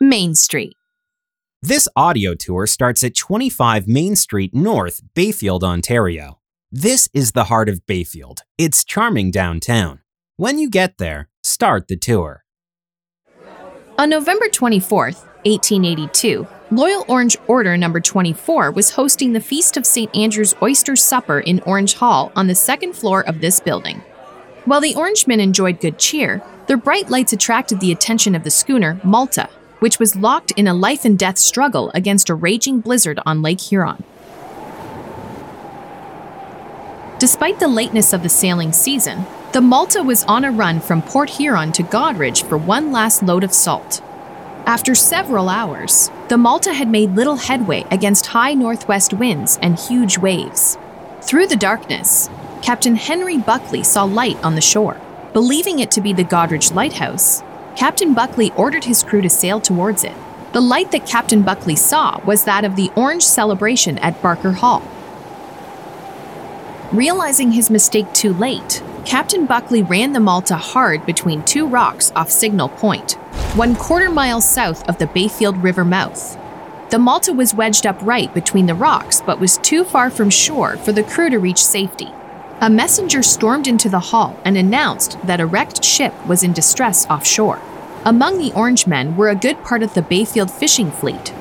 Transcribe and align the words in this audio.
Main 0.00 0.34
Street. 0.34 0.74
This 1.62 1.88
audio 1.94 2.34
tour 2.34 2.66
starts 2.66 3.04
at 3.04 3.14
25 3.14 3.86
Main 3.86 4.16
Street 4.16 4.52
North, 4.52 5.00
Bayfield, 5.14 5.62
Ontario. 5.62 6.40
This 6.72 7.08
is 7.14 7.32
the 7.32 7.44
heart 7.44 7.68
of 7.68 7.86
Bayfield. 7.86 8.40
It's 8.58 8.84
charming 8.84 9.30
downtown. 9.30 10.00
When 10.36 10.58
you 10.58 10.68
get 10.68 10.98
there, 10.98 11.28
start 11.44 11.86
the 11.86 11.96
tour. 11.96 12.44
On 13.96 14.10
November 14.10 14.48
24, 14.48 15.04
1882, 15.44 16.46
Loyal 16.72 17.04
Orange 17.06 17.36
Order 17.46 17.76
number 17.76 18.00
24 18.00 18.72
was 18.72 18.90
hosting 18.90 19.32
the 19.32 19.40
Feast 19.40 19.76
of 19.76 19.86
St. 19.86 20.14
Andrew's 20.16 20.56
Oyster 20.60 20.96
Supper 20.96 21.38
in 21.38 21.60
Orange 21.60 21.94
Hall 21.94 22.32
on 22.34 22.48
the 22.48 22.54
second 22.56 22.94
floor 22.94 23.24
of 23.28 23.40
this 23.40 23.60
building. 23.60 24.02
While 24.64 24.80
the 24.80 24.96
Orangemen 24.96 25.40
enjoyed 25.40 25.80
good 25.80 25.98
cheer, 25.98 26.42
their 26.66 26.76
bright 26.76 27.10
lights 27.10 27.32
attracted 27.32 27.78
the 27.78 27.92
attention 27.92 28.34
of 28.34 28.42
the 28.42 28.50
schooner 28.50 29.00
Malta, 29.04 29.48
which 29.84 29.98
was 29.98 30.16
locked 30.16 30.50
in 30.52 30.66
a 30.66 30.72
life 30.72 31.04
and 31.04 31.18
death 31.18 31.36
struggle 31.36 31.90
against 31.92 32.30
a 32.30 32.34
raging 32.34 32.80
blizzard 32.80 33.20
on 33.26 33.42
Lake 33.42 33.60
Huron. 33.60 34.02
Despite 37.18 37.60
the 37.60 37.68
lateness 37.68 38.14
of 38.14 38.22
the 38.22 38.30
sailing 38.30 38.72
season, 38.72 39.26
the 39.52 39.60
Malta 39.60 40.02
was 40.02 40.24
on 40.24 40.42
a 40.42 40.50
run 40.50 40.80
from 40.80 41.02
Port 41.02 41.28
Huron 41.28 41.70
to 41.72 41.82
Goderich 41.82 42.48
for 42.48 42.56
one 42.56 42.92
last 42.92 43.22
load 43.22 43.44
of 43.44 43.52
salt. 43.52 44.00
After 44.64 44.94
several 44.94 45.50
hours, 45.50 46.10
the 46.30 46.38
Malta 46.38 46.72
had 46.72 46.88
made 46.88 47.10
little 47.10 47.36
headway 47.36 47.84
against 47.90 48.28
high 48.28 48.54
northwest 48.54 49.12
winds 49.12 49.58
and 49.60 49.78
huge 49.78 50.16
waves. 50.16 50.78
Through 51.20 51.48
the 51.48 51.56
darkness, 51.56 52.30
Captain 52.62 52.96
Henry 52.96 53.36
Buckley 53.36 53.82
saw 53.82 54.04
light 54.04 54.42
on 54.42 54.54
the 54.54 54.62
shore. 54.62 54.98
Believing 55.34 55.80
it 55.80 55.90
to 55.90 56.00
be 56.00 56.14
the 56.14 56.24
Goderich 56.24 56.72
Lighthouse, 56.72 57.42
Captain 57.76 58.14
Buckley 58.14 58.52
ordered 58.52 58.84
his 58.84 59.02
crew 59.02 59.20
to 59.20 59.28
sail 59.28 59.60
towards 59.60 60.04
it. 60.04 60.16
The 60.52 60.60
light 60.60 60.92
that 60.92 61.06
Captain 61.06 61.42
Buckley 61.42 61.74
saw 61.74 62.20
was 62.24 62.44
that 62.44 62.64
of 62.64 62.76
the 62.76 62.90
Orange 62.94 63.24
celebration 63.24 63.98
at 63.98 64.22
Barker 64.22 64.52
Hall. 64.52 64.82
Realizing 66.92 67.50
his 67.50 67.70
mistake 67.70 68.12
too 68.12 68.32
late, 68.32 68.80
Captain 69.04 69.46
Buckley 69.46 69.82
ran 69.82 70.12
the 70.12 70.20
Malta 70.20 70.56
hard 70.56 71.04
between 71.04 71.42
two 71.42 71.66
rocks 71.66 72.12
off 72.14 72.30
Signal 72.30 72.68
Point, 72.68 73.12
one 73.56 73.74
quarter 73.74 74.08
mile 74.08 74.40
south 74.40 74.88
of 74.88 74.98
the 74.98 75.08
Bayfield 75.08 75.56
River 75.58 75.84
mouth. 75.84 76.38
The 76.90 77.00
Malta 77.00 77.32
was 77.32 77.56
wedged 77.56 77.86
upright 77.86 78.32
between 78.32 78.66
the 78.66 78.74
rocks 78.76 79.20
but 79.20 79.40
was 79.40 79.58
too 79.58 79.82
far 79.82 80.10
from 80.10 80.30
shore 80.30 80.76
for 80.76 80.92
the 80.92 81.02
crew 81.02 81.28
to 81.28 81.40
reach 81.40 81.64
safety. 81.64 82.12
A 82.64 82.70
messenger 82.70 83.22
stormed 83.22 83.66
into 83.66 83.90
the 83.90 84.00
hall 84.00 84.40
and 84.42 84.56
announced 84.56 85.18
that 85.26 85.38
a 85.38 85.44
wrecked 85.44 85.84
ship 85.84 86.14
was 86.26 86.42
in 86.42 86.54
distress 86.54 87.04
offshore. 87.10 87.60
Among 88.06 88.38
the 88.38 88.54
Orangemen 88.54 89.18
were 89.18 89.28
a 89.28 89.34
good 89.34 89.62
part 89.62 89.82
of 89.82 89.92
the 89.92 90.00
Bayfield 90.00 90.50
fishing 90.50 90.90
fleet. 90.90 91.34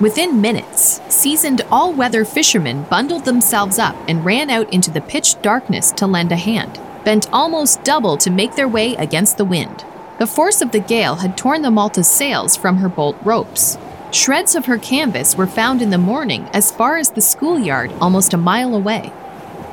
Within 0.00 0.40
minutes, 0.40 1.00
seasoned 1.08 1.62
all 1.72 1.92
weather 1.92 2.24
fishermen 2.24 2.84
bundled 2.84 3.24
themselves 3.24 3.80
up 3.80 3.96
and 4.06 4.24
ran 4.24 4.50
out 4.50 4.72
into 4.72 4.92
the 4.92 5.00
pitch 5.00 5.42
darkness 5.42 5.90
to 5.90 6.06
lend 6.06 6.30
a 6.30 6.36
hand, 6.36 6.78
bent 7.04 7.28
almost 7.32 7.82
double 7.82 8.16
to 8.16 8.30
make 8.30 8.54
their 8.54 8.68
way 8.68 8.94
against 8.94 9.36
the 9.36 9.44
wind. 9.44 9.84
The 10.20 10.28
force 10.28 10.62
of 10.62 10.70
the 10.70 10.78
gale 10.78 11.16
had 11.16 11.36
torn 11.36 11.62
the 11.62 11.72
Malta's 11.72 12.06
sails 12.06 12.54
from 12.56 12.76
her 12.76 12.88
bolt 12.88 13.16
ropes. 13.24 13.76
Shreds 14.12 14.54
of 14.54 14.66
her 14.66 14.78
canvas 14.78 15.36
were 15.36 15.48
found 15.48 15.82
in 15.82 15.90
the 15.90 15.98
morning 15.98 16.48
as 16.52 16.70
far 16.70 16.98
as 16.98 17.10
the 17.10 17.20
schoolyard 17.20 17.92
almost 18.00 18.32
a 18.32 18.36
mile 18.36 18.76
away. 18.76 19.12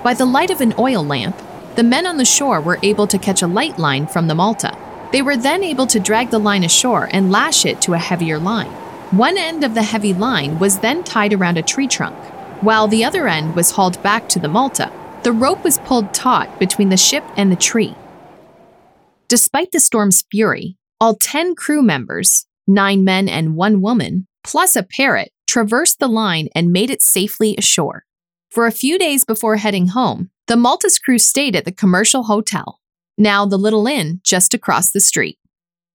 By 0.06 0.14
the 0.14 0.24
light 0.24 0.52
of 0.52 0.62
an 0.62 0.76
oil 0.78 1.04
lamp, 1.04 1.36
the 1.74 1.82
men 1.82 2.06
on 2.06 2.18
the 2.18 2.26
shore 2.26 2.62
were 2.62 2.78
able 2.84 3.08
to 3.08 3.18
catch 3.18 3.42
a 3.42 3.48
light 3.48 3.80
line 3.80 4.06
from 4.06 4.28
the 4.28 4.36
Malta. 4.36 4.78
They 5.12 5.24
were 5.24 5.36
then 5.36 5.64
able 5.64 5.88
to 5.88 6.00
drag 6.00 6.30
the 6.30 6.38
line 6.38 6.64
ashore 6.64 7.10
and 7.12 7.32
lash 7.32 7.66
it 7.66 7.82
to 7.82 7.96
a 7.96 7.98
heavier 7.98 8.38
line. 8.38 8.70
One 9.10 9.36
end 9.36 9.64
of 9.64 9.74
the 9.74 9.82
heavy 9.82 10.14
line 10.14 10.60
was 10.60 10.78
then 10.78 11.04
tied 11.04 11.34
around 11.34 11.58
a 11.58 11.64
tree 11.64 11.88
trunk, 11.88 12.16
while 12.62 12.88
the 12.88 13.04
other 13.04 13.28
end 13.28 13.56
was 13.56 13.72
hauled 13.72 14.00
back 14.04 14.30
to 14.30 14.38
the 14.38 14.48
Malta. 14.48 14.92
The 15.24 15.32
rope 15.32 15.64
was 15.64 15.80
pulled 15.80 16.14
taut 16.14 16.60
between 16.60 16.90
the 16.90 16.98
ship 16.98 17.24
and 17.36 17.52
the 17.52 17.56
tree. 17.56 17.96
Despite 19.28 19.72
the 19.72 19.80
storm's 19.80 20.24
fury, 20.30 20.78
all 21.02 21.16
10 21.16 21.56
crew 21.56 21.82
members, 21.82 22.46
nine 22.68 23.04
men 23.04 23.28
and 23.28 23.56
one 23.56 23.82
woman, 23.82 24.28
plus 24.44 24.76
a 24.76 24.84
parrot, 24.84 25.32
traversed 25.48 25.98
the 25.98 26.08
line 26.08 26.48
and 26.54 26.72
made 26.72 26.92
it 26.92 27.02
safely 27.02 27.56
ashore. 27.58 28.05
For 28.56 28.68
a 28.68 28.72
few 28.72 28.98
days 28.98 29.26
before 29.26 29.58
heading 29.58 29.88
home, 29.90 30.30
the 30.48 30.56
Malta's 30.56 30.98
crew 30.98 31.20
stayed 31.20 31.58
at 31.58 31.66
the 31.66 31.74
commercial 31.74 32.24
hotel, 32.24 32.80
now 33.18 33.46
the 33.46 33.58
Little 33.58 33.86
Inn 33.86 34.22
just 34.24 34.54
across 34.54 34.92
the 34.92 35.02
street. 35.02 35.38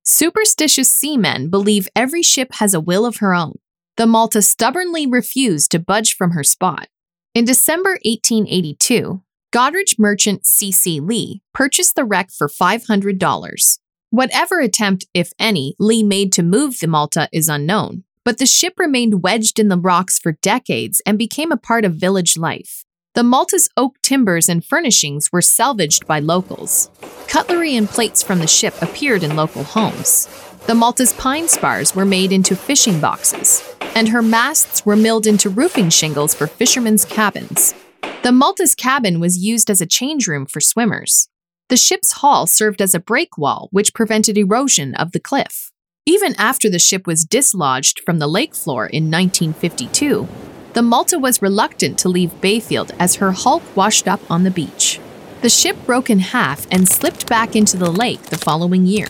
Superstitious 0.04 0.92
seamen 0.92 1.48
believe 1.48 1.88
every 1.96 2.22
ship 2.22 2.48
has 2.56 2.74
a 2.74 2.80
will 2.80 3.06
of 3.06 3.16
her 3.16 3.34
own. 3.34 3.54
The 3.96 4.06
Malta 4.06 4.42
stubbornly 4.42 5.06
refused 5.06 5.70
to 5.70 5.78
budge 5.78 6.14
from 6.14 6.32
her 6.32 6.44
spot. 6.44 6.88
In 7.34 7.46
December 7.46 7.92
1882, 8.04 9.22
Goderich 9.54 9.98
merchant 9.98 10.44
C.C. 10.44 11.00
Lee 11.00 11.40
purchased 11.54 11.96
the 11.96 12.04
wreck 12.04 12.28
for 12.30 12.46
$500. 12.46 13.78
Whatever 14.10 14.60
attempt, 14.60 15.06
if 15.14 15.32
any, 15.38 15.76
Lee 15.78 16.02
made 16.02 16.30
to 16.34 16.42
move 16.42 16.78
the 16.78 16.88
Malta 16.88 17.26
is 17.32 17.48
unknown, 17.48 18.04
but 18.24 18.38
the 18.38 18.46
ship 18.46 18.74
remained 18.78 19.22
wedged 19.22 19.58
in 19.58 19.68
the 19.68 19.78
rocks 19.78 20.18
for 20.18 20.32
decades 20.42 21.00
and 21.06 21.18
became 21.18 21.52
a 21.52 21.56
part 21.56 21.84
of 21.84 21.94
village 21.94 22.36
life. 22.36 22.84
The 23.14 23.24
Malta's 23.24 23.68
oak 23.76 23.96
timbers 24.02 24.48
and 24.48 24.64
furnishings 24.64 25.32
were 25.32 25.42
salvaged 25.42 26.06
by 26.06 26.20
locals. 26.20 26.90
Cutlery 27.26 27.74
and 27.74 27.88
plates 27.88 28.22
from 28.22 28.38
the 28.38 28.46
ship 28.46 28.74
appeared 28.80 29.24
in 29.24 29.34
local 29.34 29.64
homes. 29.64 30.28
The 30.66 30.74
Malta's 30.74 31.12
pine 31.14 31.48
spars 31.48 31.96
were 31.96 32.04
made 32.04 32.30
into 32.30 32.54
fishing 32.54 33.00
boxes, 33.00 33.74
and 33.96 34.08
her 34.08 34.22
masts 34.22 34.86
were 34.86 34.94
milled 34.94 35.26
into 35.26 35.50
roofing 35.50 35.90
shingles 35.90 36.34
for 36.34 36.46
fishermen's 36.46 37.04
cabins. 37.04 37.74
The 38.22 38.30
Malta's 38.30 38.74
cabin 38.74 39.18
was 39.18 39.38
used 39.38 39.70
as 39.70 39.80
a 39.80 39.86
change 39.86 40.28
room 40.28 40.46
for 40.46 40.60
swimmers. 40.60 41.28
The 41.68 41.76
ship's 41.76 42.12
hull 42.12 42.46
served 42.46 42.80
as 42.82 42.94
a 42.94 43.00
break 43.00 43.38
wall, 43.38 43.68
which 43.72 43.94
prevented 43.94 44.36
erosion 44.36 44.94
of 44.94 45.12
the 45.12 45.20
cliff. 45.20 45.72
Even 46.06 46.34
after 46.38 46.70
the 46.70 46.78
ship 46.78 47.06
was 47.06 47.24
dislodged 47.24 48.00
from 48.00 48.18
the 48.18 48.26
lake 48.26 48.54
floor 48.54 48.86
in 48.86 49.10
1952, 49.10 50.26
the 50.72 50.82
Malta 50.82 51.18
was 51.18 51.42
reluctant 51.42 51.98
to 51.98 52.08
leave 52.08 52.40
Bayfield 52.40 52.92
as 52.98 53.16
her 53.16 53.32
hulk 53.32 53.62
washed 53.76 54.08
up 54.08 54.20
on 54.30 54.44
the 54.44 54.50
beach. 54.50 54.98
The 55.42 55.50
ship 55.50 55.76
broke 55.84 56.08
in 56.08 56.20
half 56.20 56.66
and 56.70 56.88
slipped 56.88 57.28
back 57.28 57.54
into 57.54 57.76
the 57.76 57.90
lake 57.90 58.22
the 58.24 58.38
following 58.38 58.86
year. 58.86 59.06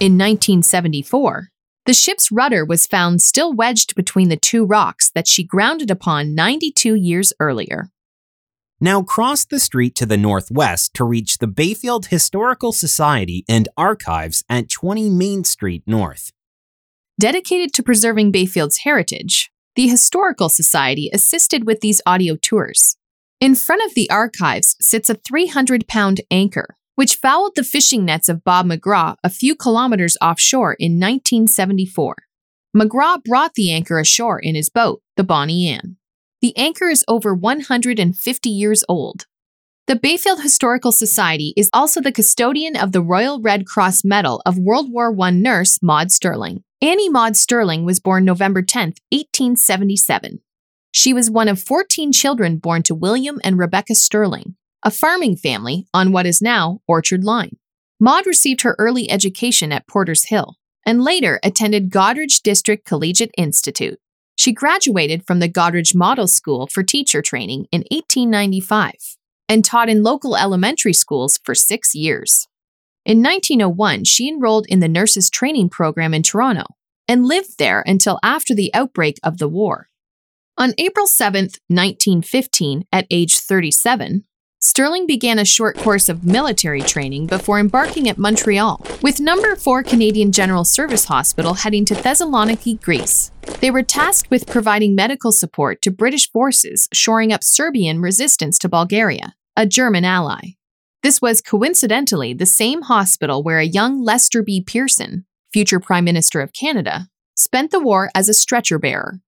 In 0.00 0.16
1974, 0.16 1.50
the 1.84 1.94
ship's 1.94 2.30
rudder 2.30 2.64
was 2.64 2.86
found 2.86 3.20
still 3.20 3.52
wedged 3.52 3.94
between 3.94 4.28
the 4.28 4.36
two 4.36 4.64
rocks 4.64 5.10
that 5.10 5.28
she 5.28 5.44
grounded 5.44 5.90
upon 5.90 6.34
92 6.34 6.94
years 6.94 7.32
earlier. 7.40 7.90
Now 8.82 9.02
cross 9.02 9.44
the 9.44 9.60
street 9.60 9.94
to 9.96 10.06
the 10.06 10.16
northwest 10.16 10.94
to 10.94 11.04
reach 11.04 11.36
the 11.36 11.46
Bayfield 11.46 12.06
Historical 12.06 12.72
Society 12.72 13.44
and 13.46 13.68
Archives 13.76 14.42
at 14.48 14.70
20 14.70 15.10
Main 15.10 15.44
Street 15.44 15.82
North. 15.86 16.32
Dedicated 17.20 17.74
to 17.74 17.82
preserving 17.82 18.32
Bayfield's 18.32 18.78
heritage, 18.78 19.50
the 19.76 19.88
Historical 19.88 20.48
Society 20.48 21.10
assisted 21.12 21.66
with 21.66 21.82
these 21.82 22.00
audio 22.06 22.36
tours. 22.36 22.96
In 23.38 23.54
front 23.54 23.82
of 23.84 23.94
the 23.94 24.08
archives 24.08 24.76
sits 24.80 25.10
a 25.10 25.14
300 25.14 25.86
pound 25.86 26.22
anchor, 26.30 26.76
which 26.94 27.16
fouled 27.16 27.52
the 27.56 27.64
fishing 27.64 28.06
nets 28.06 28.30
of 28.30 28.44
Bob 28.44 28.64
McGraw 28.64 29.16
a 29.22 29.28
few 29.28 29.54
kilometers 29.54 30.16
offshore 30.22 30.74
in 30.78 30.92
1974. 30.92 32.16
McGraw 32.74 33.22
brought 33.22 33.52
the 33.54 33.70
anchor 33.72 33.98
ashore 33.98 34.38
in 34.38 34.54
his 34.54 34.70
boat, 34.70 35.02
the 35.18 35.24
Bonnie 35.24 35.68
Ann. 35.68 35.98
The 36.40 36.56
anchor 36.56 36.88
is 36.88 37.04
over 37.06 37.34
150 37.34 38.48
years 38.48 38.82
old. 38.88 39.26
The 39.86 39.96
Bayfield 39.96 40.40
Historical 40.40 40.90
Society 40.90 41.52
is 41.54 41.68
also 41.72 42.00
the 42.00 42.12
custodian 42.12 42.76
of 42.76 42.92
the 42.92 43.02
Royal 43.02 43.42
Red 43.42 43.66
Cross 43.66 44.04
Medal 44.04 44.40
of 44.46 44.56
World 44.56 44.90
War 44.90 45.14
I 45.20 45.30
nurse 45.32 45.78
Maud 45.82 46.10
Sterling. 46.10 46.64
Annie 46.80 47.10
Maud 47.10 47.36
Sterling 47.36 47.84
was 47.84 48.00
born 48.00 48.24
November 48.24 48.62
10, 48.62 48.94
1877. 49.10 50.40
She 50.92 51.12
was 51.12 51.30
one 51.30 51.48
of 51.48 51.60
14 51.60 52.10
children 52.10 52.56
born 52.56 52.82
to 52.84 52.94
William 52.94 53.38
and 53.44 53.58
Rebecca 53.58 53.94
Sterling, 53.94 54.56
a 54.82 54.90
farming 54.90 55.36
family 55.36 55.86
on 55.92 56.10
what 56.10 56.24
is 56.24 56.40
now 56.40 56.80
Orchard 56.88 57.22
Line. 57.22 57.58
Maud 58.00 58.26
received 58.26 58.62
her 58.62 58.76
early 58.78 59.10
education 59.10 59.72
at 59.72 59.86
Porter's 59.86 60.24
Hill 60.24 60.56
and 60.86 61.04
later 61.04 61.38
attended 61.42 61.90
Goderich 61.90 62.42
District 62.42 62.86
Collegiate 62.86 63.34
Institute. 63.36 63.98
She 64.40 64.52
graduated 64.52 65.26
from 65.26 65.40
the 65.40 65.50
Goderich 65.50 65.94
Model 65.94 66.26
School 66.26 66.66
for 66.66 66.82
Teacher 66.82 67.20
Training 67.20 67.66
in 67.70 67.84
1895 67.90 69.18
and 69.50 69.62
taught 69.62 69.90
in 69.90 70.02
local 70.02 70.34
elementary 70.34 70.94
schools 70.94 71.38
for 71.44 71.54
six 71.54 71.94
years. 71.94 72.48
In 73.04 73.22
1901, 73.22 74.04
she 74.04 74.30
enrolled 74.30 74.66
in 74.68 74.80
the 74.80 74.88
nurses 74.88 75.28
training 75.28 75.68
program 75.68 76.14
in 76.14 76.22
Toronto 76.22 76.64
and 77.06 77.26
lived 77.26 77.58
there 77.58 77.84
until 77.86 78.18
after 78.22 78.54
the 78.54 78.72
outbreak 78.72 79.18
of 79.22 79.36
the 79.36 79.46
war. 79.46 79.90
On 80.56 80.72
April 80.78 81.06
7, 81.06 81.50
1915, 81.68 82.86
at 82.90 83.06
age 83.10 83.36
37, 83.40 84.24
Sterling 84.70 85.04
began 85.04 85.40
a 85.40 85.44
short 85.44 85.76
course 85.76 86.08
of 86.08 86.24
military 86.24 86.80
training 86.80 87.26
before 87.26 87.58
embarking 87.58 88.08
at 88.08 88.18
Montreal, 88.18 88.80
with 89.02 89.18
Number 89.18 89.56
4 89.56 89.82
Canadian 89.82 90.30
General 90.30 90.64
Service 90.64 91.06
Hospital 91.06 91.54
heading 91.54 91.84
to 91.86 91.94
Thessaloniki, 91.96 92.80
Greece. 92.80 93.32
They 93.58 93.72
were 93.72 93.82
tasked 93.82 94.30
with 94.30 94.46
providing 94.46 94.94
medical 94.94 95.32
support 95.32 95.82
to 95.82 95.90
British 95.90 96.30
forces 96.30 96.88
shoring 96.92 97.32
up 97.32 97.42
Serbian 97.42 98.00
resistance 98.00 98.60
to 98.60 98.68
Bulgaria, 98.68 99.34
a 99.56 99.66
German 99.66 100.04
ally. 100.04 100.50
This 101.02 101.20
was 101.20 101.42
coincidentally 101.42 102.32
the 102.32 102.46
same 102.46 102.82
hospital 102.82 103.42
where 103.42 103.58
a 103.58 103.64
young 103.64 104.04
Lester 104.04 104.40
B. 104.40 104.62
Pearson, 104.62 105.26
future 105.52 105.80
Prime 105.80 106.04
Minister 106.04 106.40
of 106.42 106.52
Canada, 106.52 107.08
spent 107.34 107.72
the 107.72 107.80
war 107.80 108.08
as 108.14 108.28
a 108.28 108.34
stretcher 108.34 108.78
bearer. 108.78 109.18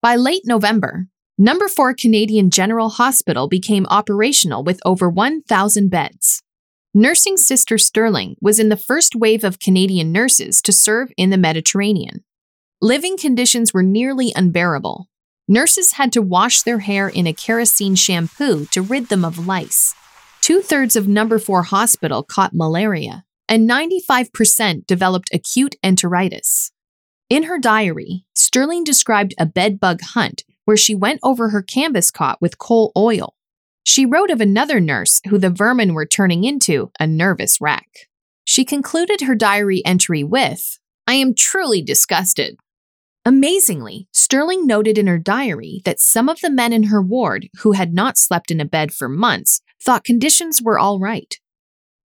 By 0.00 0.14
late 0.14 0.42
November, 0.44 1.08
Number 1.36 1.66
4 1.66 1.94
Canadian 1.94 2.48
General 2.48 2.90
Hospital 2.90 3.48
became 3.48 3.86
operational 3.90 4.62
with 4.62 4.80
over 4.84 5.08
1,000 5.08 5.88
beds. 5.88 6.44
Nursing 6.94 7.36
Sister 7.36 7.76
Sterling 7.76 8.36
was 8.40 8.60
in 8.60 8.68
the 8.68 8.76
first 8.76 9.16
wave 9.16 9.42
of 9.42 9.58
Canadian 9.58 10.12
nurses 10.12 10.62
to 10.62 10.70
serve 10.70 11.10
in 11.16 11.30
the 11.30 11.36
Mediterranean. 11.36 12.22
Living 12.80 13.16
conditions 13.16 13.74
were 13.74 13.82
nearly 13.82 14.32
unbearable. 14.36 15.08
Nurses 15.48 15.94
had 15.94 16.12
to 16.12 16.22
wash 16.22 16.62
their 16.62 16.78
hair 16.78 17.08
in 17.08 17.26
a 17.26 17.32
kerosene 17.32 17.96
shampoo 17.96 18.66
to 18.66 18.80
rid 18.80 19.08
them 19.08 19.24
of 19.24 19.44
lice. 19.44 19.92
Two 20.40 20.60
thirds 20.60 20.94
of 20.94 21.08
Number 21.08 21.40
4 21.40 21.64
Hospital 21.64 22.22
caught 22.22 22.54
malaria, 22.54 23.24
and 23.48 23.68
95% 23.68 24.86
developed 24.86 25.30
acute 25.34 25.74
enteritis. 25.82 26.70
In 27.28 27.44
her 27.44 27.58
diary, 27.58 28.24
Sterling 28.36 28.84
described 28.84 29.34
a 29.36 29.46
bedbug 29.46 30.00
hunt 30.00 30.44
where 30.64 30.76
she 30.76 30.94
went 30.94 31.20
over 31.22 31.50
her 31.50 31.62
canvas 31.62 32.10
cot 32.10 32.38
with 32.40 32.58
coal 32.58 32.92
oil. 32.96 33.34
She 33.84 34.06
wrote 34.06 34.30
of 34.30 34.40
another 34.40 34.80
nurse 34.80 35.20
who 35.28 35.38
the 35.38 35.50
vermin 35.50 35.94
were 35.94 36.06
turning 36.06 36.44
into 36.44 36.90
a 36.98 37.06
nervous 37.06 37.60
wreck. 37.60 37.88
She 38.44 38.64
concluded 38.64 39.22
her 39.22 39.34
diary 39.34 39.82
entry 39.84 40.24
with, 40.24 40.78
I 41.06 41.14
am 41.14 41.34
truly 41.34 41.82
disgusted. 41.82 42.56
Amazingly, 43.26 44.06
Sterling 44.12 44.66
noted 44.66 44.98
in 44.98 45.06
her 45.06 45.18
diary 45.18 45.80
that 45.84 46.00
some 46.00 46.28
of 46.28 46.40
the 46.40 46.50
men 46.50 46.72
in 46.72 46.84
her 46.84 47.02
ward 47.02 47.48
who 47.60 47.72
had 47.72 47.94
not 47.94 48.18
slept 48.18 48.50
in 48.50 48.60
a 48.60 48.66
bed 48.66 48.92
for 48.92 49.08
months 49.08 49.62
thought 49.82 50.04
conditions 50.04 50.60
were 50.62 50.78
all 50.78 50.98
right. 50.98 51.38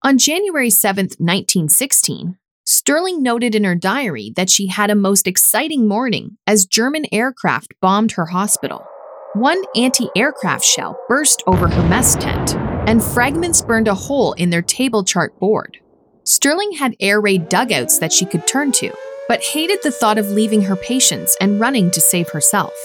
On 0.01 0.17
January 0.17 0.69
7, 0.69 1.05
1916, 1.17 2.37
Sterling 2.71 3.23
noted 3.23 3.55
in 3.55 3.63
her 3.63 3.73
diary 3.73 4.31
that 4.35 4.47
she 4.47 4.67
had 4.67 4.91
a 4.91 4.95
most 4.95 5.25
exciting 5.25 5.87
morning 5.87 6.37
as 6.45 6.67
German 6.67 7.03
aircraft 7.11 7.73
bombed 7.81 8.11
her 8.11 8.27
hospital. 8.27 8.85
One 9.33 9.63
anti 9.75 10.07
aircraft 10.15 10.63
shell 10.63 10.95
burst 11.07 11.41
over 11.47 11.67
her 11.67 11.89
mess 11.89 12.15
tent, 12.15 12.53
and 12.87 13.03
fragments 13.03 13.63
burned 13.63 13.87
a 13.87 13.95
hole 13.95 14.33
in 14.33 14.51
their 14.51 14.61
table 14.61 15.03
chart 15.03 15.39
board. 15.39 15.79
Sterling 16.25 16.73
had 16.73 16.95
air 16.99 17.19
raid 17.19 17.49
dugouts 17.49 17.97
that 17.97 18.13
she 18.13 18.23
could 18.23 18.45
turn 18.45 18.71
to, 18.73 18.93
but 19.27 19.41
hated 19.41 19.79
the 19.81 19.89
thought 19.89 20.19
of 20.19 20.29
leaving 20.29 20.61
her 20.61 20.75
patients 20.75 21.35
and 21.41 21.59
running 21.59 21.89
to 21.89 21.99
save 21.99 22.29
herself. 22.29 22.75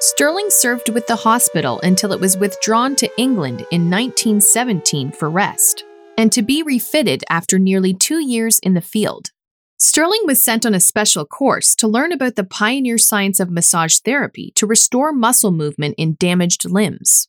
Sterling 0.00 0.48
served 0.48 0.88
with 0.88 1.06
the 1.08 1.16
hospital 1.16 1.78
until 1.82 2.10
it 2.14 2.20
was 2.20 2.38
withdrawn 2.38 2.96
to 2.96 3.20
England 3.20 3.66
in 3.70 3.90
1917 3.90 5.12
for 5.12 5.28
rest 5.28 5.84
and 6.16 6.32
to 6.32 6.42
be 6.42 6.62
refitted 6.62 7.24
after 7.28 7.58
nearly 7.58 7.94
two 7.94 8.24
years 8.24 8.58
in 8.60 8.74
the 8.74 8.80
field. 8.80 9.30
Sterling 9.78 10.22
was 10.24 10.42
sent 10.42 10.64
on 10.64 10.74
a 10.74 10.80
special 10.80 11.26
course 11.26 11.74
to 11.74 11.88
learn 11.88 12.12
about 12.12 12.36
the 12.36 12.44
pioneer 12.44 12.96
science 12.98 13.40
of 13.40 13.50
massage 13.50 13.98
therapy 13.98 14.52
to 14.54 14.66
restore 14.66 15.12
muscle 15.12 15.50
movement 15.50 15.94
in 15.98 16.16
damaged 16.18 16.68
limbs. 16.68 17.28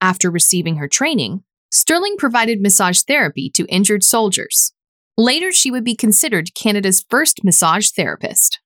After 0.00 0.30
receiving 0.30 0.76
her 0.76 0.88
training, 0.88 1.42
Sterling 1.70 2.16
provided 2.16 2.60
massage 2.60 3.02
therapy 3.02 3.50
to 3.50 3.66
injured 3.66 4.02
soldiers. 4.02 4.72
Later, 5.16 5.52
she 5.52 5.70
would 5.70 5.84
be 5.84 5.94
considered 5.94 6.54
Canada's 6.54 7.04
first 7.10 7.44
massage 7.44 7.90
therapist. 7.90 8.60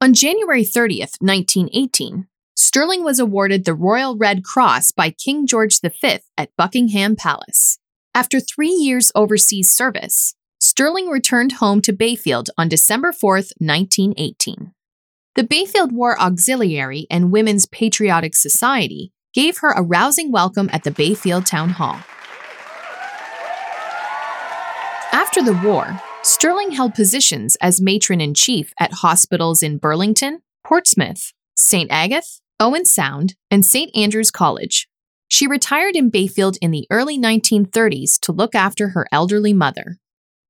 On 0.00 0.14
January 0.14 0.64
30th, 0.64 1.20
1918, 1.20 2.26
Sterling 2.56 3.04
was 3.04 3.20
awarded 3.20 3.64
the 3.64 3.74
Royal 3.74 4.16
Red 4.16 4.42
Cross 4.42 4.92
by 4.92 5.10
King 5.10 5.46
George 5.46 5.80
V 5.80 6.18
at 6.36 6.56
Buckingham 6.56 7.16
Palace. 7.16 7.78
After 8.18 8.40
three 8.40 8.72
years 8.72 9.12
overseas 9.14 9.70
service, 9.70 10.34
Sterling 10.58 11.06
returned 11.06 11.52
home 11.52 11.80
to 11.82 11.92
Bayfield 11.92 12.50
on 12.58 12.68
December 12.68 13.12
4, 13.12 13.34
1918. 13.60 14.72
The 15.36 15.44
Bayfield 15.44 15.92
War 15.92 16.20
Auxiliary 16.20 17.06
and 17.12 17.30
Women's 17.30 17.66
Patriotic 17.66 18.34
Society 18.34 19.12
gave 19.32 19.58
her 19.58 19.70
a 19.70 19.84
rousing 19.84 20.32
welcome 20.32 20.68
at 20.72 20.82
the 20.82 20.90
Bayfield 20.90 21.46
Town 21.46 21.68
Hall. 21.68 22.00
After 25.12 25.40
the 25.40 25.60
war, 25.64 26.02
Sterling 26.24 26.72
held 26.72 26.96
positions 26.96 27.56
as 27.60 27.80
matron 27.80 28.20
in 28.20 28.34
chief 28.34 28.72
at 28.80 28.94
hospitals 28.94 29.62
in 29.62 29.78
Burlington, 29.78 30.40
Portsmouth, 30.66 31.32
St. 31.54 31.88
Agatha, 31.88 32.40
Owen 32.58 32.84
Sound, 32.84 33.36
and 33.48 33.64
St. 33.64 33.96
Andrews 33.96 34.32
College. 34.32 34.88
She 35.28 35.46
retired 35.46 35.94
in 35.94 36.10
Bayfield 36.10 36.56
in 36.62 36.70
the 36.70 36.86
early 36.90 37.18
1930s 37.18 38.18
to 38.20 38.32
look 38.32 38.54
after 38.54 38.88
her 38.88 39.06
elderly 39.12 39.52
mother. 39.52 39.98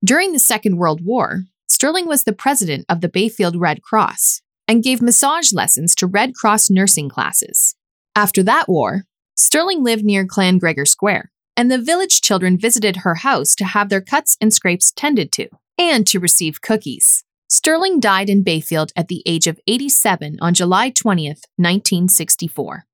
During 0.05 0.33
the 0.33 0.39
Second 0.39 0.77
World 0.77 1.05
War, 1.05 1.45
Sterling 1.69 2.07
was 2.07 2.25
the 2.25 2.33
president 2.33 2.87
of 2.89 3.01
the 3.01 3.09
Bayfield 3.09 3.57
Red 3.57 3.83
Cross 3.83 4.41
and 4.67 4.83
gave 4.83 5.03
massage 5.03 5.53
lessons 5.53 5.95
to 5.97 6.07
Red 6.07 6.35
Cross 6.35 6.71
nursing 6.71 7.09
classes. 7.09 7.75
After 8.15 8.43
that 8.45 8.69
war, 8.69 9.05
Sterling 9.37 9.83
lived 9.83 10.05
near 10.05 10.27
Clan 10.27 10.59
Gregor 10.59 10.87
Square, 10.87 11.31
and 11.57 11.71
the 11.71 11.79
village 11.79 12.21
children 12.21 12.59
visited 12.59 12.99
her 12.99 13.17
house 13.17 13.55
to 13.57 13.65
have 13.65 13.89
their 13.89 14.01
cuts 14.01 14.37
and 14.41 14.55
scrapes 14.55 14.93
tended 14.93 15.33
to 15.33 15.49
and 15.77 16.07
to 16.07 16.21
receive 16.21 16.63
cookies. 16.63 17.25
Sterling 17.49 18.01
died 18.01 18.29
in 18.29 18.43
Bayfield 18.43 18.93
at 18.95 19.09
the 19.09 19.23
age 19.27 19.47
of 19.47 19.61
87 19.67 20.39
on 20.41 20.55
July 20.55 20.91
20th, 20.91 21.45
1964. 21.57 22.85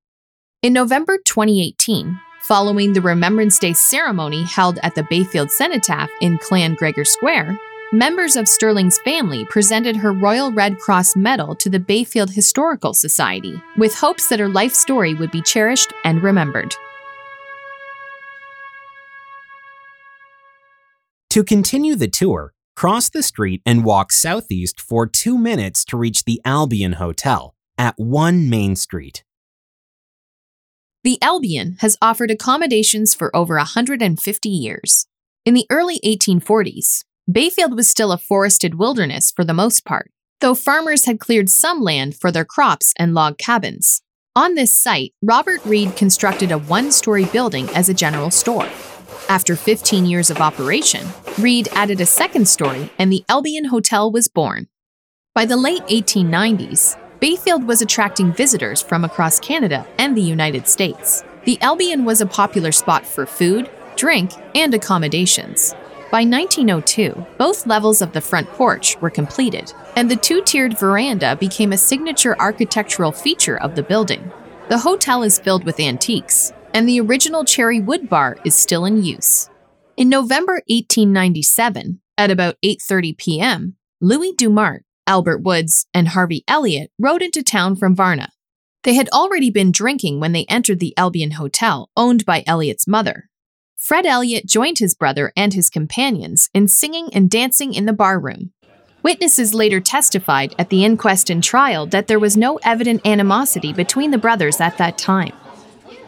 In 0.64 0.72
November 0.72 1.19
2018, 1.19 2.19
following 2.44 2.94
the 2.94 3.02
Remembrance 3.02 3.58
Day 3.58 3.75
ceremony 3.75 4.44
held 4.44 4.78
at 4.82 4.94
the 4.94 5.06
Bayfield 5.11 5.50
Cenotaph 5.50 6.08
in 6.22 6.38
Clan 6.38 6.75
Gregor 6.75 7.05
Square, 7.05 7.58
members 7.93 8.34
of 8.34 8.49
Sterling's 8.49 8.99
family 9.00 9.44
presented 9.50 9.94
her 9.94 10.11
Royal 10.11 10.50
Red 10.50 10.78
Cross 10.78 11.16
Medal 11.16 11.55
to 11.56 11.69
the 11.69 11.78
Bayfield 11.78 12.31
Historical 12.31 12.94
Society, 12.94 13.62
with 13.76 13.94
hopes 13.94 14.31
that 14.31 14.40
her 14.40 14.49
life 14.49 14.72
story 14.72 15.12
would 15.12 15.31
be 15.31 15.43
cherished 15.43 15.93
and 16.02 16.22
remembered. 16.22 16.75
To 21.28 21.44
continue 21.44 21.94
the 21.94 22.08
tour, 22.08 22.55
cross 22.75 23.11
the 23.11 23.22
street 23.22 23.61
and 23.66 23.84
walk 23.84 24.12
southeast 24.12 24.81
for 24.81 25.06
two 25.06 25.37
minutes 25.37 25.84
to 25.84 25.99
reach 25.99 26.25
the 26.25 26.40
Albion 26.46 26.94
Hotel 26.94 27.54
at 27.76 27.99
1 27.99 28.49
Main 28.49 28.76
Street. 28.76 29.25
The 31.04 31.18
Albion 31.20 31.76
has 31.80 31.99
offered 32.00 32.30
accommodations 32.30 33.14
for 33.14 33.34
over 33.37 33.56
150 33.56 34.49
years. 34.49 35.06
In 35.44 35.52
the 35.52 35.66
early 35.68 36.00
1840s, 36.02 37.04
Bayfield 37.30 37.76
was 37.76 37.90
still 37.90 38.11
a 38.11 38.16
forested 38.16 38.76
wilderness 38.76 39.30
for 39.30 39.44
the 39.44 39.52
most 39.52 39.84
part, 39.84 40.11
though 40.40 40.54
farmers 40.54 41.04
had 41.04 41.20
cleared 41.20 41.50
some 41.50 41.82
land 41.82 42.16
for 42.16 42.32
their 42.32 42.46
crops 42.46 42.94
and 42.99 43.12
log 43.12 43.37
cabins. 43.37 44.00
On 44.34 44.54
this 44.54 44.75
site, 44.75 45.12
Robert 45.20 45.62
Reed 45.66 45.94
constructed 45.94 46.50
a 46.50 46.56
one 46.56 46.90
story 46.90 47.26
building 47.26 47.68
as 47.75 47.90
a 47.90 47.94
general 47.94 48.30
store. 48.30 48.68
After 49.28 49.56
15 49.56 50.06
years 50.06 50.30
of 50.30 50.40
operation, 50.40 51.06
Reed 51.38 51.68
added 51.73 52.00
a 52.00 52.06
second 52.06 52.49
story 52.49 52.88
and 52.99 53.12
the 53.12 53.26
Albion 53.28 53.66
Hotel 53.66 54.11
was 54.11 54.28
born. 54.28 54.68
By 55.34 55.44
the 55.44 55.58
late 55.58 55.82
1890s, 55.82 56.96
Bayfield 57.25 57.66
was 57.66 57.81
attracting 57.81 58.35
visitors 58.35 58.83
from 58.83 59.02
across 59.02 59.40
Canada 59.40 59.87
and 59.97 60.14
the 60.14 60.21
United 60.21 60.69
States. 60.69 61.25
The 61.47 61.59
Albion 61.62 62.04
was 62.04 62.21
a 62.21 62.26
popular 62.26 62.71
spot 62.71 63.07
for 63.07 63.25
food, 63.25 63.71
drink, 63.97 64.33
and 64.54 64.75
accommodations. 64.75 65.73
By 66.12 66.26
1902, 66.26 67.25
both 67.38 67.66
levels 67.66 68.02
of 68.02 68.12
the 68.12 68.21
front 68.21 68.47
porch 68.50 69.00
were 69.00 69.09
completed, 69.09 69.73
and 69.97 70.11
the 70.11 70.16
two 70.16 70.43
tiered 70.43 70.78
veranda 70.78 71.35
became 71.37 71.73
a 71.73 71.78
signature 71.78 72.37
architectural 72.38 73.11
feature 73.11 73.57
of 73.59 73.75
the 73.75 73.83
building. 73.83 74.31
The 74.69 74.81
hotel 74.81 75.23
is 75.23 75.38
filled 75.38 75.64
with 75.64 75.81
antiques, 75.81 76.52
and 76.75 76.87
the 76.87 77.00
original 77.00 77.47
cherry 77.47 77.81
wood 77.81 78.07
bar 78.07 78.37
is 78.45 78.54
still 78.54 78.85
in 78.85 79.02
use. 79.02 79.49
In 79.97 80.11
November 80.11 80.61
1897, 80.69 82.02
at 82.19 82.31
about 82.31 82.57
8:30 82.62 83.16
p.m., 83.16 83.76
Louis 84.02 84.35
Dumart, 84.35 84.81
Albert 85.06 85.42
Woods, 85.42 85.87
and 85.92 86.08
Harvey 86.08 86.44
Elliott 86.49 86.90
rode 86.99 87.23
into 87.23 87.42
town 87.42 87.76
from 87.76 87.94
Varna. 87.94 88.30
They 88.84 88.94
had 88.94 89.08
already 89.11 89.50
been 89.50 89.73
drinking 89.73 90.20
when 90.20 90.32
they 90.32 90.44
entered 90.44 90.80
the 90.80 90.94
Albion 90.96 91.32
Hotel, 91.32 91.90
owned 91.96 92.25
by 92.25 92.44
Elliott's 92.46 92.87
mother. 92.87 93.28
Fred 93.76 94.06
Elliott 94.06 94.46
joined 94.46 94.78
his 94.78 94.94
brother 94.94 95.32
and 95.37 95.52
his 95.52 95.70
companions 95.70 96.49
in 96.54 96.68
singing 96.68 97.08
and 97.12 97.30
dancing 97.30 97.75
in 97.75 97.87
the 97.87 97.92
barroom. 97.92 98.52
Witnesses 99.02 99.52
later 99.52 99.80
testified 99.80 100.54
at 100.58 100.70
the 100.70 100.84
inquest 100.84 101.28
and 101.28 101.44
trial 101.44 101.84
that 101.87 102.06
there 102.06 102.18
was 102.18 102.37
no 102.37 102.58
evident 102.62 103.06
animosity 103.06 103.73
between 103.73 104.11
the 104.11 104.18
brothers 104.18 104.61
at 104.61 104.78
that 104.78 104.96
time. 104.96 105.32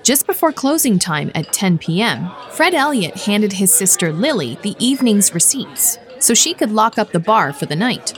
Just 0.02 0.26
before 0.26 0.52
closing 0.52 0.98
time 0.98 1.30
at 1.34 1.52
10 1.52 1.78
p.m., 1.78 2.30
Fred 2.52 2.72
Elliott 2.72 3.16
handed 3.22 3.52
his 3.52 3.74
sister 3.74 4.12
Lily 4.12 4.56
the 4.62 4.76
evening's 4.78 5.34
receipts 5.34 5.98
so 6.18 6.32
she 6.32 6.54
could 6.54 6.70
lock 6.72 6.96
up 6.96 7.12
the 7.12 7.20
bar 7.20 7.52
for 7.52 7.66
the 7.66 7.76
night. 7.76 8.14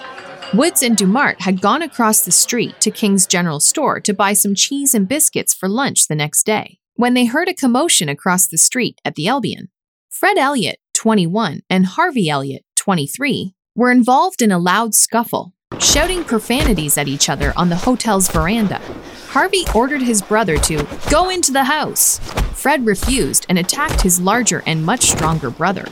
Woods 0.54 0.82
and 0.82 0.96
Dumart 0.96 1.42
had 1.42 1.60
gone 1.60 1.82
across 1.82 2.22
the 2.22 2.32
street 2.32 2.80
to 2.80 2.90
King's 2.90 3.26
General 3.26 3.60
Store 3.60 4.00
to 4.00 4.14
buy 4.14 4.32
some 4.32 4.54
cheese 4.54 4.94
and 4.94 5.06
biscuits 5.06 5.52
for 5.52 5.68
lunch 5.68 6.08
the 6.08 6.14
next 6.14 6.46
day 6.46 6.78
when 6.94 7.12
they 7.12 7.26
heard 7.26 7.48
a 7.48 7.54
commotion 7.54 8.08
across 8.08 8.48
the 8.48 8.56
street 8.56 8.98
at 9.04 9.14
the 9.14 9.28
Albion. 9.28 9.68
Fred 10.08 10.38
Elliott, 10.38 10.78
21, 10.94 11.60
and 11.68 11.84
Harvey 11.84 12.30
Elliott, 12.30 12.64
23, 12.76 13.54
were 13.76 13.90
involved 13.90 14.40
in 14.40 14.50
a 14.50 14.58
loud 14.58 14.94
scuffle, 14.94 15.52
shouting 15.78 16.24
profanities 16.24 16.96
at 16.96 17.08
each 17.08 17.28
other 17.28 17.52
on 17.54 17.68
the 17.68 17.76
hotel's 17.76 18.30
veranda. 18.30 18.80
Harvey 19.28 19.64
ordered 19.74 20.02
his 20.02 20.22
brother 20.22 20.56
to 20.56 20.86
go 21.10 21.28
into 21.28 21.52
the 21.52 21.64
house. 21.64 22.18
Fred 22.54 22.86
refused 22.86 23.44
and 23.50 23.58
attacked 23.58 24.00
his 24.00 24.18
larger 24.18 24.62
and 24.64 24.82
much 24.82 25.02
stronger 25.02 25.50
brother. 25.50 25.84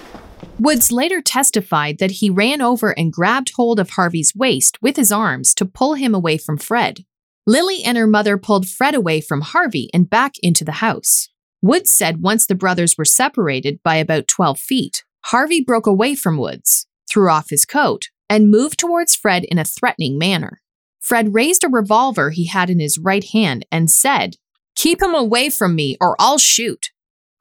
Woods 0.58 0.90
later 0.90 1.20
testified 1.20 1.98
that 1.98 2.12
he 2.12 2.30
ran 2.30 2.62
over 2.62 2.98
and 2.98 3.12
grabbed 3.12 3.52
hold 3.56 3.78
of 3.78 3.90
Harvey's 3.90 4.34
waist 4.34 4.80
with 4.80 4.96
his 4.96 5.12
arms 5.12 5.54
to 5.54 5.66
pull 5.66 5.94
him 5.94 6.14
away 6.14 6.38
from 6.38 6.56
Fred. 6.56 7.04
Lily 7.46 7.82
and 7.84 7.98
her 7.98 8.06
mother 8.06 8.38
pulled 8.38 8.66
Fred 8.66 8.94
away 8.94 9.20
from 9.20 9.42
Harvey 9.42 9.90
and 9.92 10.08
back 10.08 10.32
into 10.42 10.64
the 10.64 10.72
house. 10.72 11.28
Woods 11.60 11.92
said 11.92 12.22
once 12.22 12.46
the 12.46 12.54
brothers 12.54 12.96
were 12.96 13.04
separated 13.04 13.82
by 13.82 13.96
about 13.96 14.28
12 14.28 14.58
feet, 14.58 15.04
Harvey 15.26 15.62
broke 15.62 15.86
away 15.86 16.14
from 16.14 16.38
Woods, 16.38 16.86
threw 17.08 17.28
off 17.30 17.50
his 17.50 17.66
coat, 17.66 18.06
and 18.30 18.50
moved 18.50 18.78
towards 18.78 19.14
Fred 19.14 19.44
in 19.44 19.58
a 19.58 19.64
threatening 19.64 20.18
manner. 20.18 20.62
Fred 21.00 21.34
raised 21.34 21.64
a 21.64 21.68
revolver 21.68 22.30
he 22.30 22.46
had 22.46 22.70
in 22.70 22.80
his 22.80 22.98
right 22.98 23.25
hand 23.25 23.66
and 23.70 23.90
said, 23.90 24.36
Keep 24.75 25.02
him 25.02 25.14
away 25.14 25.50
from 25.50 25.75
me 25.75 25.96
or 26.00 26.16
I'll 26.18 26.38
shoot. 26.38 26.90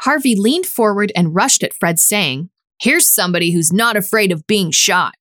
Harvey 0.01 0.35
leaned 0.35 0.65
forward 0.65 1.11
and 1.15 1.33
rushed 1.33 1.63
at 1.63 1.73
Fred, 1.73 1.97
saying, 1.97 2.49
Here's 2.79 3.07
somebody 3.07 3.51
who's 3.51 3.71
not 3.71 3.95
afraid 3.95 4.31
of 4.31 4.45
being 4.47 4.71
shot. 4.71 5.13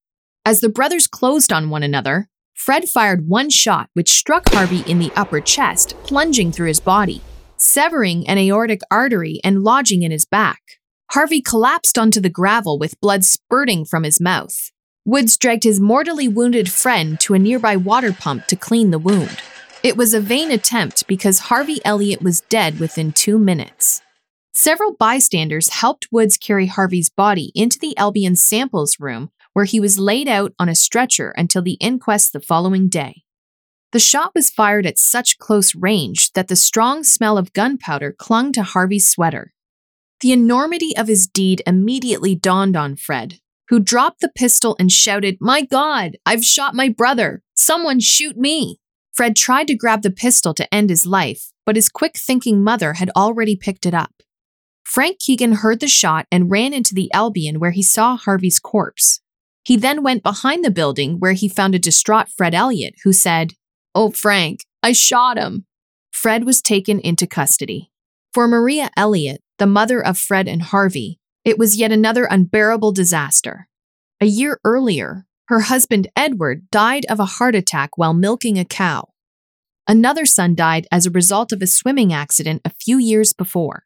As 0.45 0.61
the 0.61 0.69
brothers 0.69 1.07
closed 1.07 1.53
on 1.53 1.71
one 1.71 1.83
another, 1.83 2.29
Fred 2.55 2.89
fired 2.89 3.29
one 3.29 3.49
shot 3.49 3.89
which 3.95 4.13
struck 4.13 4.49
Harvey 4.53 4.83
in 4.91 4.99
the 4.99 5.13
upper 5.17 5.41
chest, 5.41 5.95
plunging 6.03 6.51
through 6.51 6.69
his 6.69 6.81
body, 6.81 7.21
severing 7.57 8.27
an 8.29 8.39
aortic 8.39 8.81
artery 8.91 9.41
and 9.45 9.63
lodging 9.63 10.03
in 10.03 10.11
his 10.11 10.25
back. 10.25 10.61
Harvey 11.13 11.41
collapsed 11.41 11.97
onto 11.97 12.21
the 12.21 12.29
gravel 12.29 12.79
with 12.79 13.01
blood 13.01 13.25
spurting 13.25 13.85
from 13.85 14.03
his 14.03 14.21
mouth. 14.21 14.71
Woods 15.05 15.37
dragged 15.37 15.65
his 15.65 15.81
mortally 15.81 16.27
wounded 16.27 16.71
friend 16.71 17.21
to 17.21 17.35
a 17.35 17.39
nearby 17.39 17.77
water 17.77 18.13
pump 18.13 18.47
to 18.47 18.57
clean 18.57 18.91
the 18.91 18.99
wound. 18.99 19.39
It 19.83 19.97
was 19.97 20.15
a 20.15 20.21
vain 20.21 20.51
attempt 20.51 21.07
because 21.07 21.41
Harvey 21.41 21.79
Elliott 21.85 22.23
was 22.23 22.41
dead 22.43 22.81
within 22.81 23.13
two 23.13 23.39
minutes. 23.39 24.01
Several 24.57 24.95
bystanders 24.95 25.69
helped 25.69 26.07
Woods 26.13 26.37
carry 26.37 26.67
Harvey's 26.67 27.11
body 27.11 27.51
into 27.57 27.77
the 27.77 27.97
Albion 27.97 28.37
samples 28.37 29.01
room, 29.01 29.31
where 29.53 29.65
he 29.65 29.81
was 29.81 29.99
laid 29.99 30.29
out 30.29 30.55
on 30.61 30.69
a 30.69 30.77
stretcher 30.77 31.35
until 31.37 31.61
the 31.61 31.77
inquest 31.81 32.33
the 32.33 32.41
following 32.41 32.89
day. 32.89 33.25
The 33.91 33.99
shot 33.99 34.33
was 34.33 34.51
fired 34.51 34.87
at 34.87 34.99
such 34.99 35.39
close 35.39 35.75
range 35.75 36.33
that 36.33 36.47
the 36.47 36.57
strong 36.57 37.03
smell 37.03 37.37
of 37.37 37.53
gunpowder 37.53 38.15
clung 38.17 38.53
to 38.53 38.63
Harvey's 38.63 39.11
sweater. 39.11 39.53
The 40.21 40.33
enormity 40.33 40.97
of 40.97 41.09
his 41.09 41.27
deed 41.27 41.61
immediately 41.67 42.37
dawned 42.37 42.77
on 42.77 42.95
Fred, 42.95 43.41
who 43.71 43.81
dropped 43.81 44.21
the 44.21 44.33
pistol 44.37 44.77
and 44.79 44.91
shouted, 44.91 45.37
My 45.41 45.63
God, 45.63 46.17
I've 46.25 46.45
shot 46.45 46.77
my 46.77 46.89
brother! 46.89 47.43
Someone 47.55 47.99
shoot 47.99 48.37
me! 48.37 48.79
Fred 49.13 49.35
tried 49.35 49.67
to 49.67 49.77
grab 49.77 50.03
the 50.03 50.11
pistol 50.11 50.55
to 50.55 50.75
end 50.75 50.91
his 50.91 51.07
life, 51.07 51.53
but 51.67 51.77
his 51.77 51.89
quick 51.89 52.17
thinking 52.17 52.63
mother 52.63 52.95
had 52.95 53.11
already 53.17 53.57
picked 53.57 53.85
it 53.85 53.95
up. 53.95 54.13
Frank 54.85 55.19
Keegan 55.19 55.55
heard 55.55 55.81
the 55.81 55.89
shot 55.89 56.27
and 56.31 56.51
ran 56.51 56.73
into 56.73 56.95
the 56.95 57.13
Albion 57.13 57.59
where 57.59 57.73
he 57.73 57.83
saw 57.83 58.17
Harvey's 58.17 58.59
corpse. 58.59 59.21
He 59.65 59.77
then 59.77 60.03
went 60.03 60.23
behind 60.23 60.65
the 60.65 60.71
building 60.71 61.19
where 61.19 61.33
he 61.33 61.49
found 61.49 61.75
a 61.75 61.79
distraught 61.79 62.29
Fred 62.29 62.55
Elliott, 62.55 62.95
who 63.03 63.13
said, 63.13 63.55
Oh, 63.95 64.11
Frank, 64.11 64.67
I 64.83 64.93
shot 64.93 65.39
him. 65.39 65.65
Fred 66.13 66.45
was 66.45 66.61
taken 66.61 67.01
into 67.01 67.27
custody. 67.27 67.91
For 68.33 68.47
Maria 68.47 68.91
Elliott, 68.97 69.43
the 69.59 69.67
mother 69.67 70.05
of 70.05 70.19
Fred 70.19 70.47
and 70.47 70.63
Harvey, 70.63 71.19
it 71.45 71.59
was 71.59 71.77
yet 71.77 71.93
another 71.93 72.25
unbearable 72.25 72.93
disaster. 72.93 73.69
A 74.21 74.27
year 74.27 74.61
earlier, 74.65 75.27
her 75.49 75.61
husband 75.61 76.09
Edward 76.17 76.71
died 76.71 77.07
of 77.09 77.21
a 77.21 77.25
heart 77.25 77.55
attack 77.55 77.97
while 77.97 78.15
milking 78.15 78.59
a 78.59 78.65
cow. 78.65 79.11
Another 79.87 80.27
son 80.27 80.55
died 80.55 80.87
as 80.91 81.07
a 81.07 81.11
result 81.11 81.53
of 81.53 81.63
a 81.63 81.67
swimming 81.67 82.13
accident 82.13 82.63
a 82.65 82.71
few 82.71 82.99
years 82.99 83.33
before. 83.33 83.85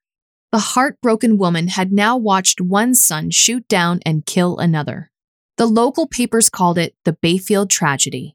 The 0.50 0.59
heartbroken 0.59 1.37
woman 1.37 1.69
had 1.69 1.93
now 1.93 2.17
watched 2.17 2.61
one 2.61 2.95
son 2.95 3.31
shoot 3.31 3.69
down 3.69 4.00
and 4.07 4.25
kill 4.25 4.57
another. 4.59 5.11
The 5.59 5.67
local 5.67 6.07
papers 6.07 6.49
called 6.49 6.78
it 6.78 6.95
the 7.05 7.12
Bayfield 7.12 7.69
tragedy. 7.69 8.35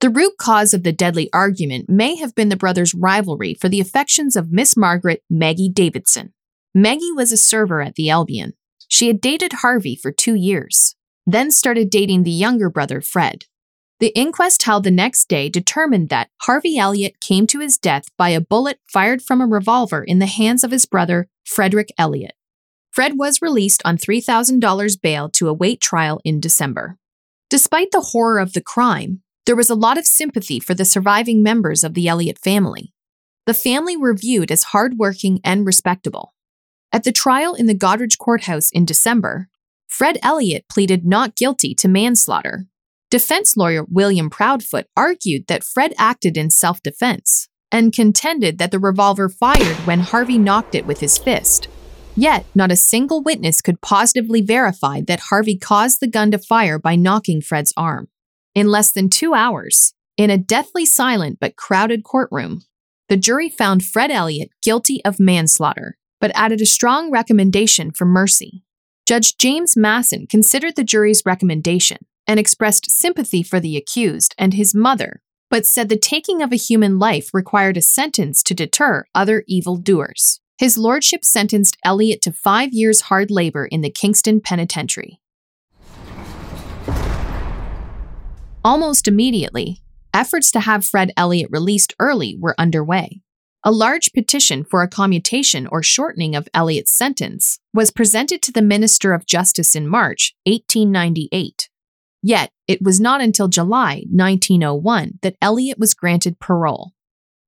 The 0.00 0.10
root 0.10 0.34
cause 0.38 0.74
of 0.74 0.82
the 0.82 0.92
deadly 0.92 1.28
argument 1.32 1.88
may 1.88 2.16
have 2.16 2.34
been 2.34 2.48
the 2.48 2.56
brothers' 2.56 2.94
rivalry 2.94 3.54
for 3.54 3.68
the 3.68 3.80
affections 3.80 4.36
of 4.36 4.52
Miss 4.52 4.76
Margaret 4.76 5.22
Maggie 5.30 5.68
Davidson. 5.68 6.32
Maggie 6.74 7.12
was 7.12 7.32
a 7.32 7.36
server 7.36 7.80
at 7.80 7.94
the 7.96 8.10
Albion. 8.10 8.52
She 8.88 9.08
had 9.08 9.20
dated 9.20 9.52
Harvey 9.54 9.96
for 9.96 10.12
two 10.12 10.34
years, 10.34 10.96
then 11.26 11.50
started 11.50 11.90
dating 11.90 12.22
the 12.22 12.30
younger 12.30 12.68
brother, 12.68 13.00
Fred. 13.00 13.44
The 14.02 14.18
inquest 14.18 14.64
held 14.64 14.82
the 14.82 14.90
next 14.90 15.28
day 15.28 15.48
determined 15.48 16.08
that 16.08 16.28
Harvey 16.40 16.76
Elliott 16.76 17.20
came 17.20 17.46
to 17.46 17.60
his 17.60 17.78
death 17.78 18.06
by 18.18 18.30
a 18.30 18.40
bullet 18.40 18.80
fired 18.92 19.22
from 19.22 19.40
a 19.40 19.46
revolver 19.46 20.02
in 20.02 20.18
the 20.18 20.26
hands 20.26 20.64
of 20.64 20.72
his 20.72 20.86
brother, 20.86 21.28
Frederick 21.44 21.92
Elliott. 21.96 22.34
Fred 22.90 23.16
was 23.16 23.40
released 23.40 23.80
on 23.84 23.96
$3,000 23.96 25.00
bail 25.00 25.28
to 25.28 25.48
await 25.48 25.80
trial 25.80 26.20
in 26.24 26.40
December. 26.40 26.98
Despite 27.48 27.92
the 27.92 28.08
horror 28.10 28.40
of 28.40 28.54
the 28.54 28.60
crime, 28.60 29.22
there 29.46 29.54
was 29.54 29.70
a 29.70 29.76
lot 29.76 29.96
of 29.96 30.04
sympathy 30.04 30.58
for 30.58 30.74
the 30.74 30.84
surviving 30.84 31.40
members 31.40 31.84
of 31.84 31.94
the 31.94 32.08
Elliott 32.08 32.40
family. 32.40 32.92
The 33.46 33.54
family 33.54 33.96
were 33.96 34.14
viewed 34.14 34.50
as 34.50 34.64
hardworking 34.64 35.38
and 35.44 35.64
respectable. 35.64 36.34
At 36.90 37.04
the 37.04 37.12
trial 37.12 37.54
in 37.54 37.66
the 37.66 37.78
Goderich 37.78 38.18
courthouse 38.18 38.68
in 38.68 38.84
December, 38.84 39.48
Fred 39.86 40.18
Elliott 40.24 40.64
pleaded 40.68 41.06
not 41.06 41.36
guilty 41.36 41.72
to 41.76 41.86
manslaughter 41.86 42.66
Defense 43.12 43.58
lawyer 43.58 43.84
William 43.90 44.30
Proudfoot 44.30 44.86
argued 44.96 45.46
that 45.46 45.64
Fred 45.64 45.92
acted 45.98 46.38
in 46.38 46.48
self 46.48 46.82
defense 46.82 47.46
and 47.70 47.92
contended 47.92 48.56
that 48.56 48.70
the 48.70 48.78
revolver 48.78 49.28
fired 49.28 49.76
when 49.84 50.00
Harvey 50.00 50.38
knocked 50.38 50.74
it 50.74 50.86
with 50.86 51.00
his 51.00 51.18
fist. 51.18 51.68
Yet, 52.16 52.46
not 52.54 52.72
a 52.72 52.76
single 52.76 53.22
witness 53.22 53.60
could 53.60 53.82
positively 53.82 54.40
verify 54.40 55.02
that 55.08 55.28
Harvey 55.28 55.58
caused 55.58 56.00
the 56.00 56.06
gun 56.06 56.30
to 56.30 56.38
fire 56.38 56.78
by 56.78 56.96
knocking 56.96 57.42
Fred's 57.42 57.74
arm. 57.76 58.08
In 58.54 58.68
less 58.68 58.92
than 58.92 59.10
two 59.10 59.34
hours, 59.34 59.92
in 60.16 60.30
a 60.30 60.38
deathly 60.38 60.86
silent 60.86 61.36
but 61.38 61.54
crowded 61.54 62.04
courtroom, 62.04 62.62
the 63.10 63.18
jury 63.18 63.50
found 63.50 63.84
Fred 63.84 64.10
Elliott 64.10 64.52
guilty 64.62 65.04
of 65.04 65.20
manslaughter, 65.20 65.98
but 66.18 66.32
added 66.34 66.62
a 66.62 66.66
strong 66.66 67.10
recommendation 67.10 67.90
for 67.90 68.06
mercy. 68.06 68.64
Judge 69.06 69.36
James 69.36 69.76
Masson 69.76 70.26
considered 70.26 70.76
the 70.76 70.84
jury's 70.84 71.22
recommendation 71.26 71.98
and 72.26 72.38
expressed 72.38 72.90
sympathy 72.90 73.42
for 73.42 73.60
the 73.60 73.76
accused 73.76 74.34
and 74.38 74.54
his 74.54 74.74
mother, 74.74 75.22
but 75.50 75.66
said 75.66 75.88
the 75.88 75.96
taking 75.96 76.42
of 76.42 76.52
a 76.52 76.56
human 76.56 76.98
life 76.98 77.30
required 77.32 77.76
a 77.76 77.82
sentence 77.82 78.42
to 78.42 78.54
deter 78.54 79.04
other 79.14 79.44
evildoers. 79.46 80.40
His 80.58 80.78
lordship 80.78 81.24
sentenced 81.24 81.76
Elliott 81.84 82.22
to 82.22 82.32
five 82.32 82.72
years 82.72 83.02
hard 83.02 83.30
labor 83.30 83.66
in 83.66 83.80
the 83.80 83.90
Kingston 83.90 84.40
Penitentiary. 84.40 85.20
Almost 88.64 89.08
immediately, 89.08 89.82
efforts 90.14 90.52
to 90.52 90.60
have 90.60 90.84
Fred 90.84 91.12
Elliott 91.16 91.50
released 91.50 91.94
early 91.98 92.36
were 92.38 92.54
underway. 92.56 93.22
A 93.64 93.72
large 93.72 94.12
petition 94.12 94.64
for 94.64 94.82
a 94.82 94.88
commutation 94.88 95.66
or 95.66 95.82
shortening 95.82 96.36
of 96.36 96.48
Elliott's 96.54 96.96
sentence 96.96 97.58
was 97.74 97.90
presented 97.90 98.40
to 98.42 98.52
the 98.52 98.62
Minister 98.62 99.12
of 99.12 99.26
Justice 99.26 99.74
in 99.74 99.88
March 99.88 100.34
1898. 100.46 101.68
Yet, 102.22 102.50
it 102.68 102.80
was 102.82 103.00
not 103.00 103.20
until 103.20 103.48
July 103.48 104.04
1901 104.10 105.18
that 105.22 105.36
Elliott 105.42 105.78
was 105.78 105.94
granted 105.94 106.38
parole. 106.38 106.92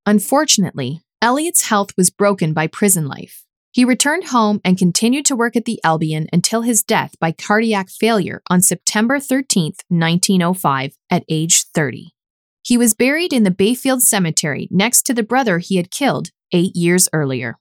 Unfortunately, 0.05 1.03
Elliott's 1.23 1.69
health 1.69 1.91
was 1.97 2.11
broken 2.11 2.53
by 2.53 2.67
prison 2.67 3.07
life. 3.07 3.45
He 3.71 3.85
returned 3.85 4.27
home 4.27 4.61
and 4.65 4.79
continued 4.79 5.25
to 5.27 5.37
work 5.37 5.57
at 5.57 5.65
the 5.65 5.81
Albion 5.83 6.29
until 6.33 6.63
his 6.63 6.83
death 6.83 7.13
by 7.19 7.33
cardiac 7.33 7.89
failure 7.89 8.43
on 8.51 8.61
September 8.61 9.19
13, 9.19 9.73
1905, 9.89 10.97
at 11.11 11.25
age 11.29 11.65
30. 11.75 12.15
He 12.63 12.79
was 12.79 12.95
buried 12.95 13.33
in 13.33 13.43
the 13.43 13.51
Bayfield 13.51 14.03
Cemetery 14.03 14.69
next 14.71 15.03
to 15.03 15.15
the 15.15 15.23
brother 15.23 15.59
he 15.59 15.77
had 15.77 15.91
killed 15.91 16.31
eight 16.53 16.77
years 16.77 17.09
earlier. 17.13 17.59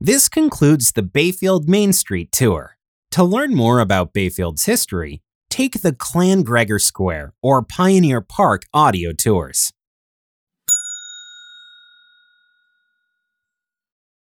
This 0.00 0.28
concludes 0.28 0.92
the 0.92 1.02
Bayfield 1.02 1.68
Main 1.68 1.92
Street 1.92 2.32
tour. 2.32 2.76
To 3.12 3.22
learn 3.22 3.54
more 3.54 3.80
about 3.80 4.14
Bayfield's 4.14 4.64
history, 4.64 5.22
take 5.52 5.82
the 5.82 5.92
Clan 5.92 6.42
Gregor 6.42 6.78
Square 6.78 7.34
or 7.42 7.62
Pioneer 7.62 8.22
Park 8.22 8.62
audio 8.72 9.12
tours. 9.12 9.74